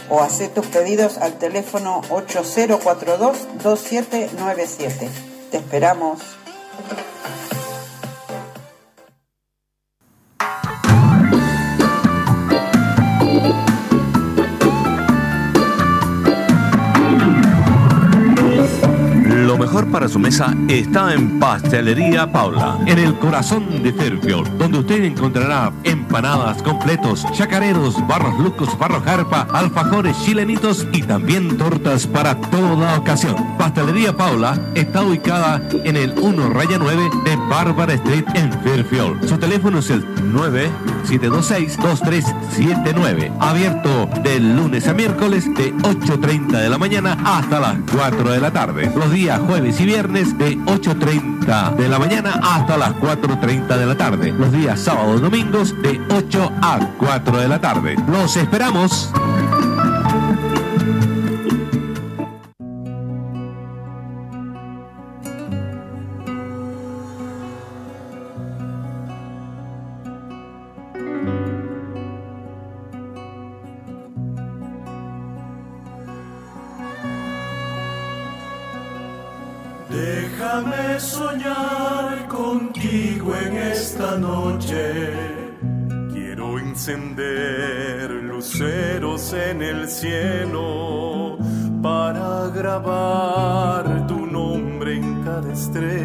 [0.09, 5.09] o hace tus pedidos al teléfono 8042-2797.
[5.51, 6.19] Te esperamos.
[19.83, 25.73] Para su mesa está en Pastelería Paula, en el corazón de Fairfield, donde usted encontrará
[25.83, 33.35] empanadas, completos, chacareros, barros lucos, barro jarpa, alfajores chilenitos y también tortas para toda ocasión.
[33.57, 39.27] Pastelería Paula está ubicada en el 1 raya 9 de Barbara Street en Fairfield.
[39.27, 43.29] Su teléfono es el 9726-2379.
[43.41, 48.51] Abierto de lunes a miércoles de 8.30 de la mañana hasta las 4 de la
[48.51, 48.89] tarde.
[48.95, 53.85] Los días jueves jueves y viernes de 8.30 de la mañana hasta las 4.30 de
[53.85, 54.31] la tarde.
[54.31, 57.95] Los días sábados y domingos de 8 a 4 de la tarde.
[58.07, 59.11] Los esperamos.
[86.87, 91.35] Encender luceros en el cielo
[91.81, 96.04] para grabar tu nombre en cada estrella.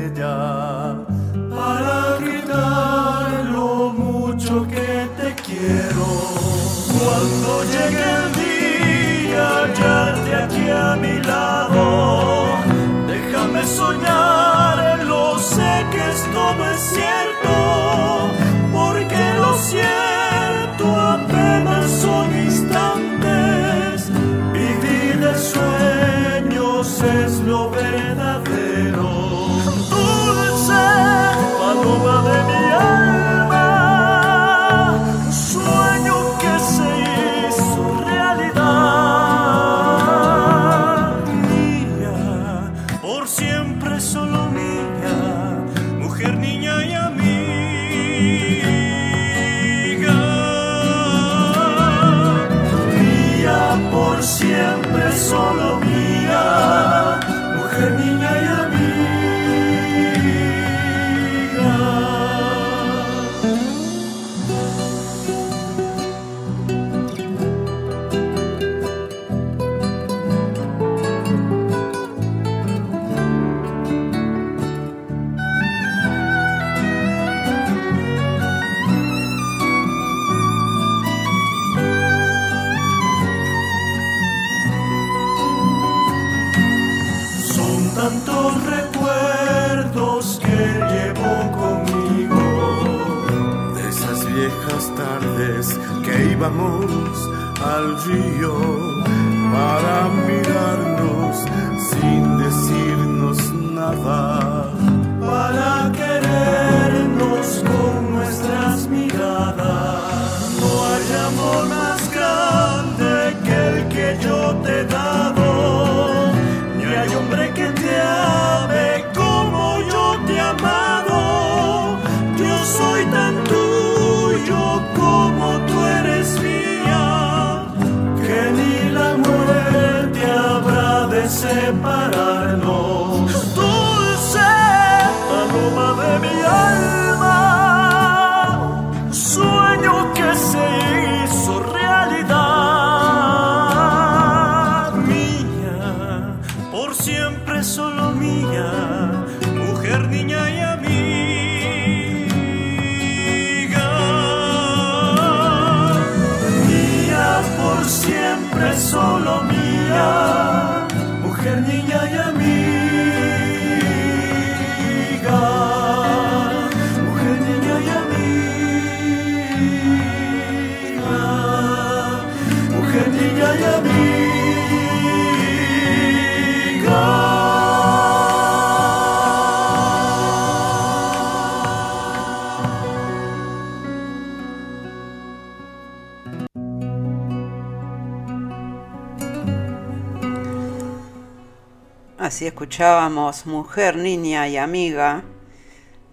[192.41, 195.25] Así escuchábamos Mujer, Niña y Amiga.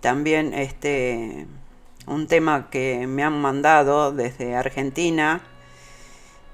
[0.01, 1.47] También este
[2.05, 5.39] un tema que me han mandado desde Argentina.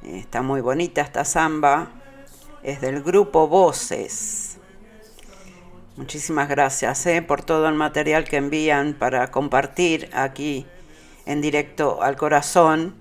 [0.04, 1.88] Está muy bonita esta samba.
[2.62, 4.60] Es del grupo Voces.
[5.98, 10.68] Muchísimas gracias eh, por todo el material que envían para compartir aquí
[11.26, 12.94] en directo al corazón.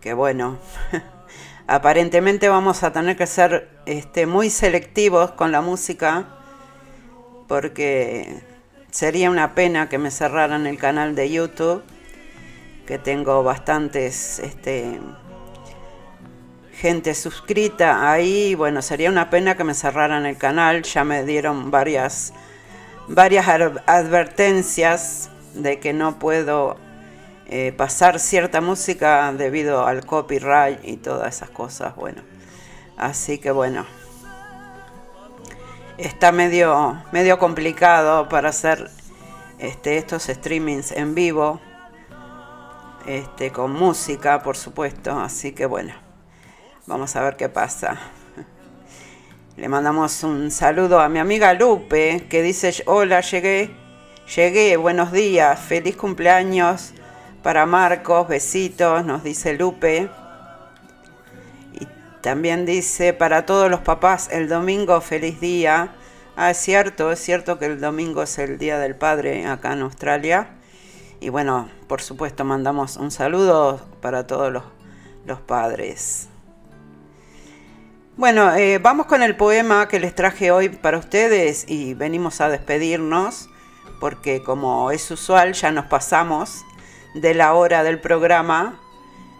[0.00, 0.58] Que bueno,
[1.66, 6.26] aparentemente vamos a tener que ser este, muy selectivos con la música
[7.48, 8.42] porque
[8.90, 11.82] sería una pena que me cerraran el canal de YouTube,
[12.86, 15.00] que tengo bastantes este,
[16.72, 18.54] gente suscrita ahí.
[18.54, 20.82] Bueno, sería una pena que me cerraran el canal.
[20.82, 22.32] Ya me dieron varias,
[23.08, 26.76] varias ar- advertencias de que no puedo
[27.46, 31.94] eh, pasar cierta música debido al copyright y todas esas cosas.
[31.94, 32.22] Bueno,
[32.96, 33.84] así que bueno.
[35.98, 38.90] está medio, medio complicado para hacer
[39.58, 41.60] este, estos streamings en vivo,
[43.06, 45.18] este, con música, por supuesto.
[45.18, 45.92] Así que bueno,
[46.86, 47.98] vamos a ver qué pasa.
[49.56, 53.70] Le mandamos un saludo a mi amiga Lupe, que dice, hola, llegué,
[54.34, 56.94] llegué, buenos días, feliz cumpleaños
[57.44, 60.08] para Marcos, besitos, nos dice Lupe.
[61.74, 61.86] Y
[62.22, 65.94] también dice, para todos los papás, el domingo, feliz día.
[66.36, 69.82] Ah, es cierto, es cierto que el domingo es el Día del Padre acá en
[69.82, 70.48] Australia.
[71.20, 74.64] Y bueno, por supuesto, mandamos un saludo para todos los,
[75.26, 76.28] los padres.
[78.16, 82.48] Bueno, eh, vamos con el poema que les traje hoy para ustedes y venimos a
[82.48, 83.50] despedirnos
[84.00, 86.64] porque como es usual ya nos pasamos
[87.14, 88.80] de la hora del programa.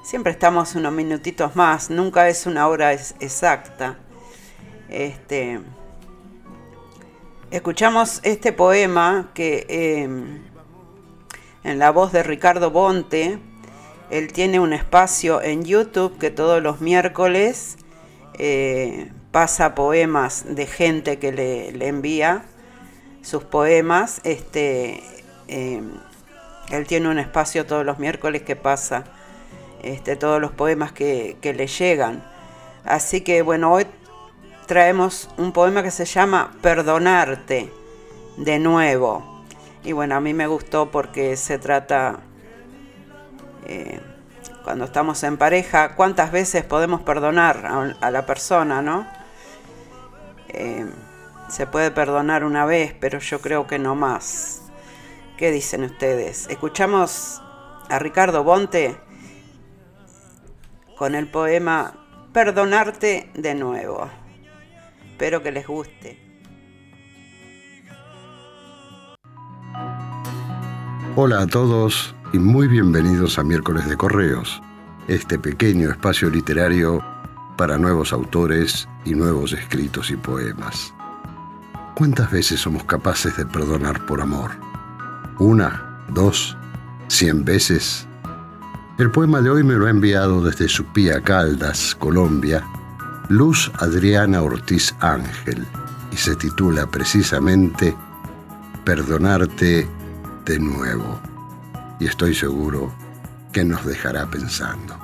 [0.03, 3.99] Siempre estamos unos minutitos más, nunca es una hora exacta.
[4.89, 5.61] Este,
[7.51, 10.43] escuchamos este poema que em,
[11.65, 13.39] en la voz de Ricardo Bonte,
[14.11, 17.79] él tiene un espacio en YouTube que todos los miércoles
[18.39, 22.45] eh, pasa poemas de gente que le, envía
[23.23, 24.21] sus poemas.
[24.23, 25.03] Este,
[25.49, 25.95] em,
[26.71, 29.05] él tiene un espacio todos los miércoles que pasa
[29.85, 32.25] este, todos los poemas que, le llegan.
[32.85, 33.87] Así que bueno, hoy
[34.67, 37.71] traemos un poema que se llama Perdonarte
[38.39, 39.45] de nuevo.
[39.83, 42.21] Y bueno, a mí me gustó porque se trata,
[43.67, 44.01] eh,
[44.65, 49.07] cuando estamos en pareja, cuántas veces podemos perdonar a, la persona, ¿no?
[50.49, 50.87] Eh,
[51.51, 54.64] se puede perdonar una vez, pero yo creo que no más.
[55.37, 56.47] ¿Qué dicen ustedes?
[56.49, 57.43] Escuchamos
[57.89, 58.97] a Ricardo Bonte
[60.97, 61.95] con el poema
[62.33, 64.09] Perdonarte de nuevo.
[65.11, 66.21] Espero que les guste.
[71.17, 74.63] Hola a todos y muy bienvenidos a Miércoles de Correos,
[75.09, 77.05] este pequeño espacio literario
[77.57, 80.95] para nuevos autores y nuevos escritos y poemas.
[81.97, 84.74] ¿Cuántas veces somos capaces de perdonar por amor?
[85.39, 86.57] Una, dos,
[87.09, 88.07] cien veces.
[88.99, 92.65] El poema de hoy me lo ha enviado desde Supía Caldas, Colombia,
[93.29, 95.67] Luz Adriana Ortiz Ángel,
[96.13, 97.97] y se titula precisamente
[98.85, 99.89] Perdonarte
[100.45, 101.19] de nuevo.
[101.99, 102.93] Y estoy seguro
[103.53, 105.04] que nos dejará pensando.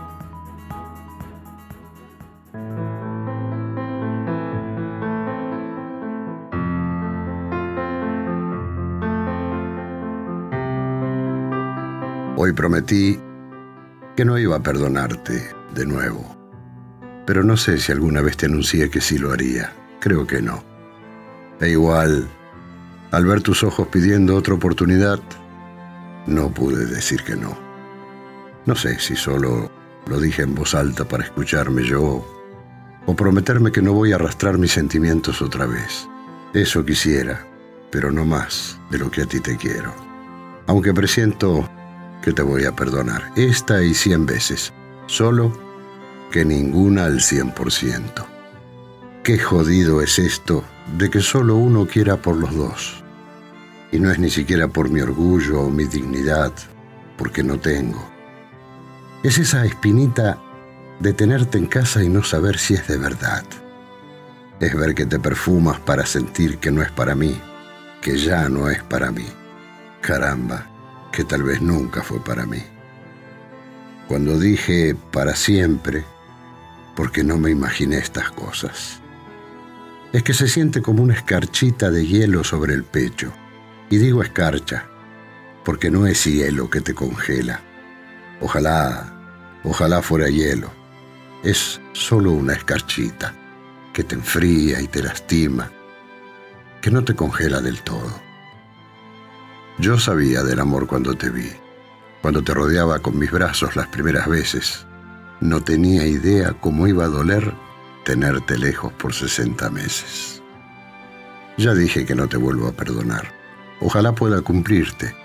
[12.37, 13.19] Hoy prometí
[14.17, 16.37] que no iba a perdonarte de nuevo,
[17.27, 19.73] pero no sé si alguna vez te anuncié que sí lo haría.
[20.01, 20.63] Creo que no.
[21.61, 22.29] E igual,
[23.11, 25.21] al ver tus ojos pidiendo otra oportunidad,
[26.27, 27.59] no pude decir que no.
[28.67, 29.71] No sé si solo
[30.07, 32.25] lo dije en voz alta para escucharme yo
[33.07, 36.09] o prometerme que no voy a arrastrar mis sentimientos otra vez.
[36.53, 37.47] Eso quisiera,
[37.91, 39.95] pero no más de lo que a ti te quiero.
[40.67, 41.70] Aunque presiento
[42.23, 44.73] que te voy a perdonar, esta y cien veces,
[45.07, 45.53] solo
[46.31, 48.27] que ninguna al cien por ciento.
[49.23, 50.65] Qué jodido es esto
[50.97, 53.05] de que solo uno quiera por los dos.
[53.93, 56.53] Y no es ni siquiera por mi orgullo o mi dignidad,
[57.19, 58.09] porque no tengo.
[59.23, 60.39] Es esa espinita
[61.01, 63.45] de tenerte en casa y no saber si es de verdad.
[64.61, 67.39] Es ver que te perfumas para sentir que no es para mí,
[68.01, 69.27] que ya no es para mí.
[70.01, 70.70] Caramba,
[71.13, 72.63] que tal vez nunca fue para mí.
[74.09, 76.05] Cuando dije para siempre,
[76.97, 79.01] porque no me imaginé estas cosas.
[80.13, 83.33] Es que se siente como una escarchita de hielo sobre el pecho.
[83.89, 84.87] Y digo escarcha,
[85.65, 87.61] porque no es hielo que te congela.
[88.41, 89.13] Ojalá,
[89.65, 90.71] ojalá fuera hielo.
[91.43, 93.35] Es solo una escarchita
[93.93, 95.71] que te enfría y te lastima,
[96.81, 98.30] que no te congela del todo.
[99.81, 101.51] Yo sabía del amor cuando te vi,
[102.21, 104.85] cuando te rodeaba con mis brazos las primeras veces.
[105.41, 107.55] No tenía idea cómo iba a doler
[108.05, 110.43] tenerte lejos por 60 meses.
[111.57, 113.33] Ya dije que no te vuelvo a perdonar.
[113.81, 115.17] Ojalá pueda cumplirte.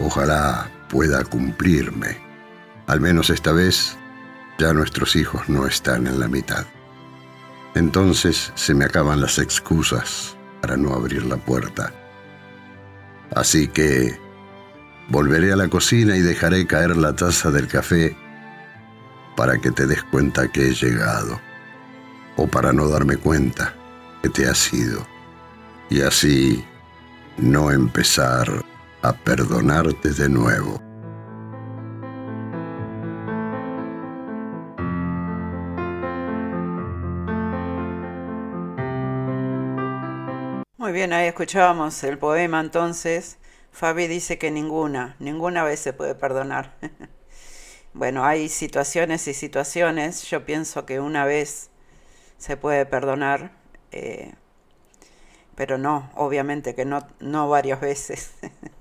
[0.00, 2.18] Ojalá pueda cumplirme.
[2.88, 3.96] Al menos esta vez
[4.58, 6.66] ya nuestros hijos no están en la mitad.
[7.76, 12.01] Entonces se me acaban las excusas para no abrir la puerta
[13.34, 14.18] Así que
[15.08, 18.16] volveré a la cocina y dejaré caer la taza del café
[19.36, 21.40] para que te des cuenta que he llegado,
[22.36, 23.74] o para no darme cuenta
[24.22, 25.06] que te has ido,
[25.88, 26.64] y así
[27.38, 28.48] no empezar
[29.02, 30.91] a perdonarte de nuevo.
[40.82, 43.38] Muy bien, ahí escuchábamos el poema entonces.
[43.70, 46.74] Fabi dice que ninguna, ninguna vez se puede perdonar.
[47.94, 50.24] bueno, hay situaciones y situaciones.
[50.24, 51.70] Yo pienso que una vez
[52.36, 53.52] se puede perdonar,
[53.92, 54.34] eh,
[55.54, 58.32] pero no, obviamente que no, no varias veces.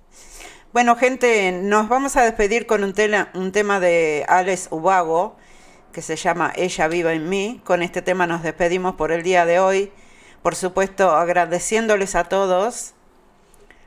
[0.74, 2.96] bueno, gente, nos vamos a despedir con un,
[3.36, 5.38] un tema de Alex Ubago
[5.94, 7.62] que se llama Ella viva en mí.
[7.64, 9.92] Con este tema nos despedimos por el día de hoy.
[10.42, 12.94] Por supuesto, agradeciéndoles a todos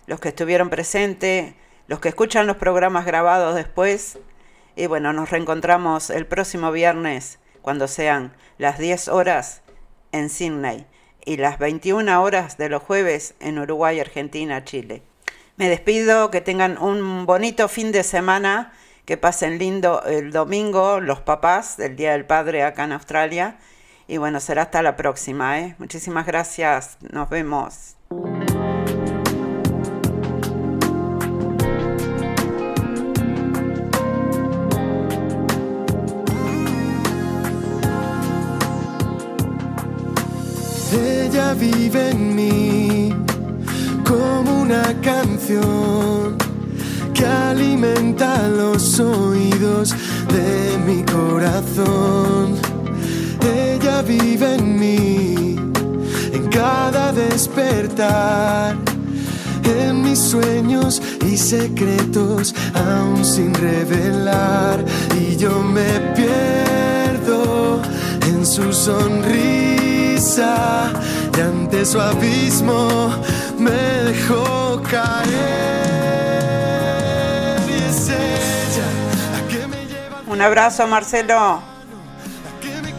[0.07, 1.55] los que estuvieron presentes,
[1.89, 4.19] los que escuchan los programas grabados después.
[4.77, 9.63] Y bueno, nos reencontramos el próximo viernes cuando sean las 10 horas
[10.13, 10.87] en Sydney
[11.25, 15.03] y las 21 horas de los jueves en Uruguay, Argentina, Chile.
[15.57, 18.73] Me despido, que tengan un bonito fin de semana,
[19.07, 23.59] que pasen lindo el domingo los papás del Día del Padre acá en Australia.
[24.07, 25.61] Y bueno, será hasta la próxima.
[25.61, 25.77] ¿eh?
[25.79, 27.97] Muchísimas gracias, nos vemos.
[40.93, 43.13] Ella vive en mí
[44.07, 46.37] como una canción
[47.13, 49.95] que alimenta los oídos
[50.29, 52.74] de mi corazón.
[53.45, 55.57] Ella vive en mí
[56.33, 58.77] en cada despertar,
[59.65, 64.85] en mis sueños y secretos aún sin revelar.
[65.21, 67.81] Y yo me pierdo
[68.27, 70.55] en su sonrisa
[71.37, 73.11] y ante su abismo
[73.59, 73.71] me
[74.11, 75.25] dejó caer.
[77.69, 78.89] Y es ella
[79.33, 81.74] la que me lleva Un abrazo, Marcelo.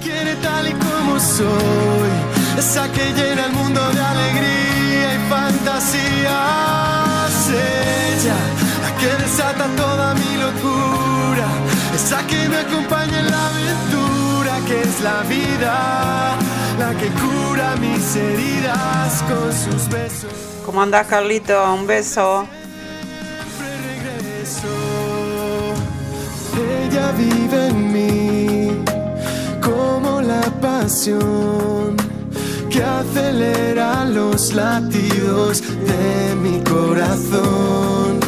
[0.06, 2.14] Quiere tal y como soy,
[2.60, 6.34] esa que llena el mundo de alegría y fantasías.
[7.50, 8.40] Ella,
[8.84, 11.48] la que desata toda mi locura,
[11.96, 15.74] esa que me acompaña en la aventura que es la vida,
[16.78, 20.34] la que cura mis heridas con sus besos.
[20.66, 21.56] ¿Cómo andás, Carlito?
[21.74, 22.48] Un beso.
[23.60, 24.74] regreso.
[26.84, 27.95] Ella vive en mí
[32.70, 38.20] que acelera los latidos de mi corazón.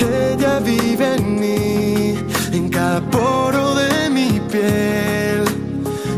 [0.00, 2.18] Ella vive en mí,
[2.50, 5.44] en cada poro de mi piel.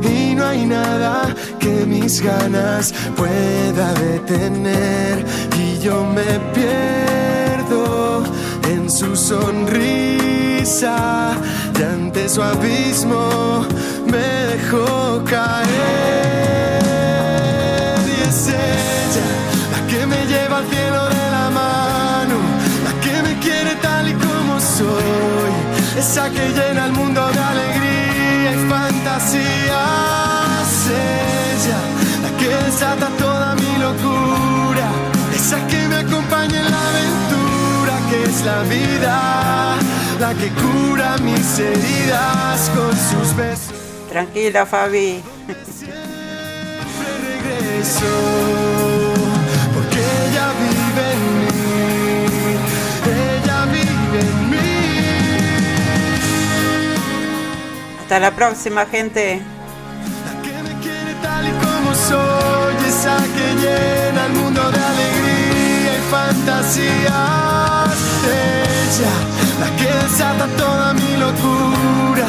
[0.02, 5.22] Y no hay nada que mis ganas pueda detener.
[5.54, 8.24] Y yo me pierdo
[8.70, 10.16] en su sonrisa.
[11.78, 13.66] Y ante su abismo
[14.10, 15.68] me dejó caer.
[18.06, 19.26] Y es ella
[19.72, 22.36] la que me lleva al cielo de la mano,
[22.84, 25.52] la que me quiere tal y como soy,
[25.98, 29.48] esa que llena el mundo de alegría y fantasías.
[30.90, 31.80] Ella,
[32.22, 34.88] la que desata toda mi locura,
[35.34, 39.76] esa que me acompaña en la aventura que es la vida,
[40.18, 43.77] la que cura mis heridas con sus besos.
[44.18, 45.22] Tranquila, Fabi.
[49.74, 51.54] Porque ella vive en mí,
[53.06, 54.70] ella vive en mí.
[58.00, 59.40] Hasta la próxima, gente.
[60.26, 65.92] La que me quiere tal y como soy, esa que llena el mundo de alegría
[65.96, 67.98] y fantasías.
[68.26, 69.14] Ella,
[69.60, 72.26] la que desata toda mi locura,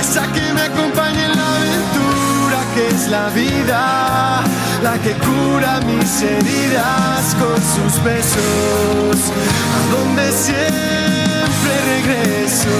[0.00, 4.42] esa que me acompaña en la aventura que es la vida,
[4.82, 9.32] la que cura mis heridas con sus besos,
[9.76, 12.78] a donde siempre regreso,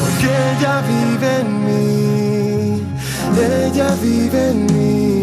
[0.00, 0.28] porque
[0.58, 2.82] ella vive en mí,
[3.66, 5.13] ella vive en mí.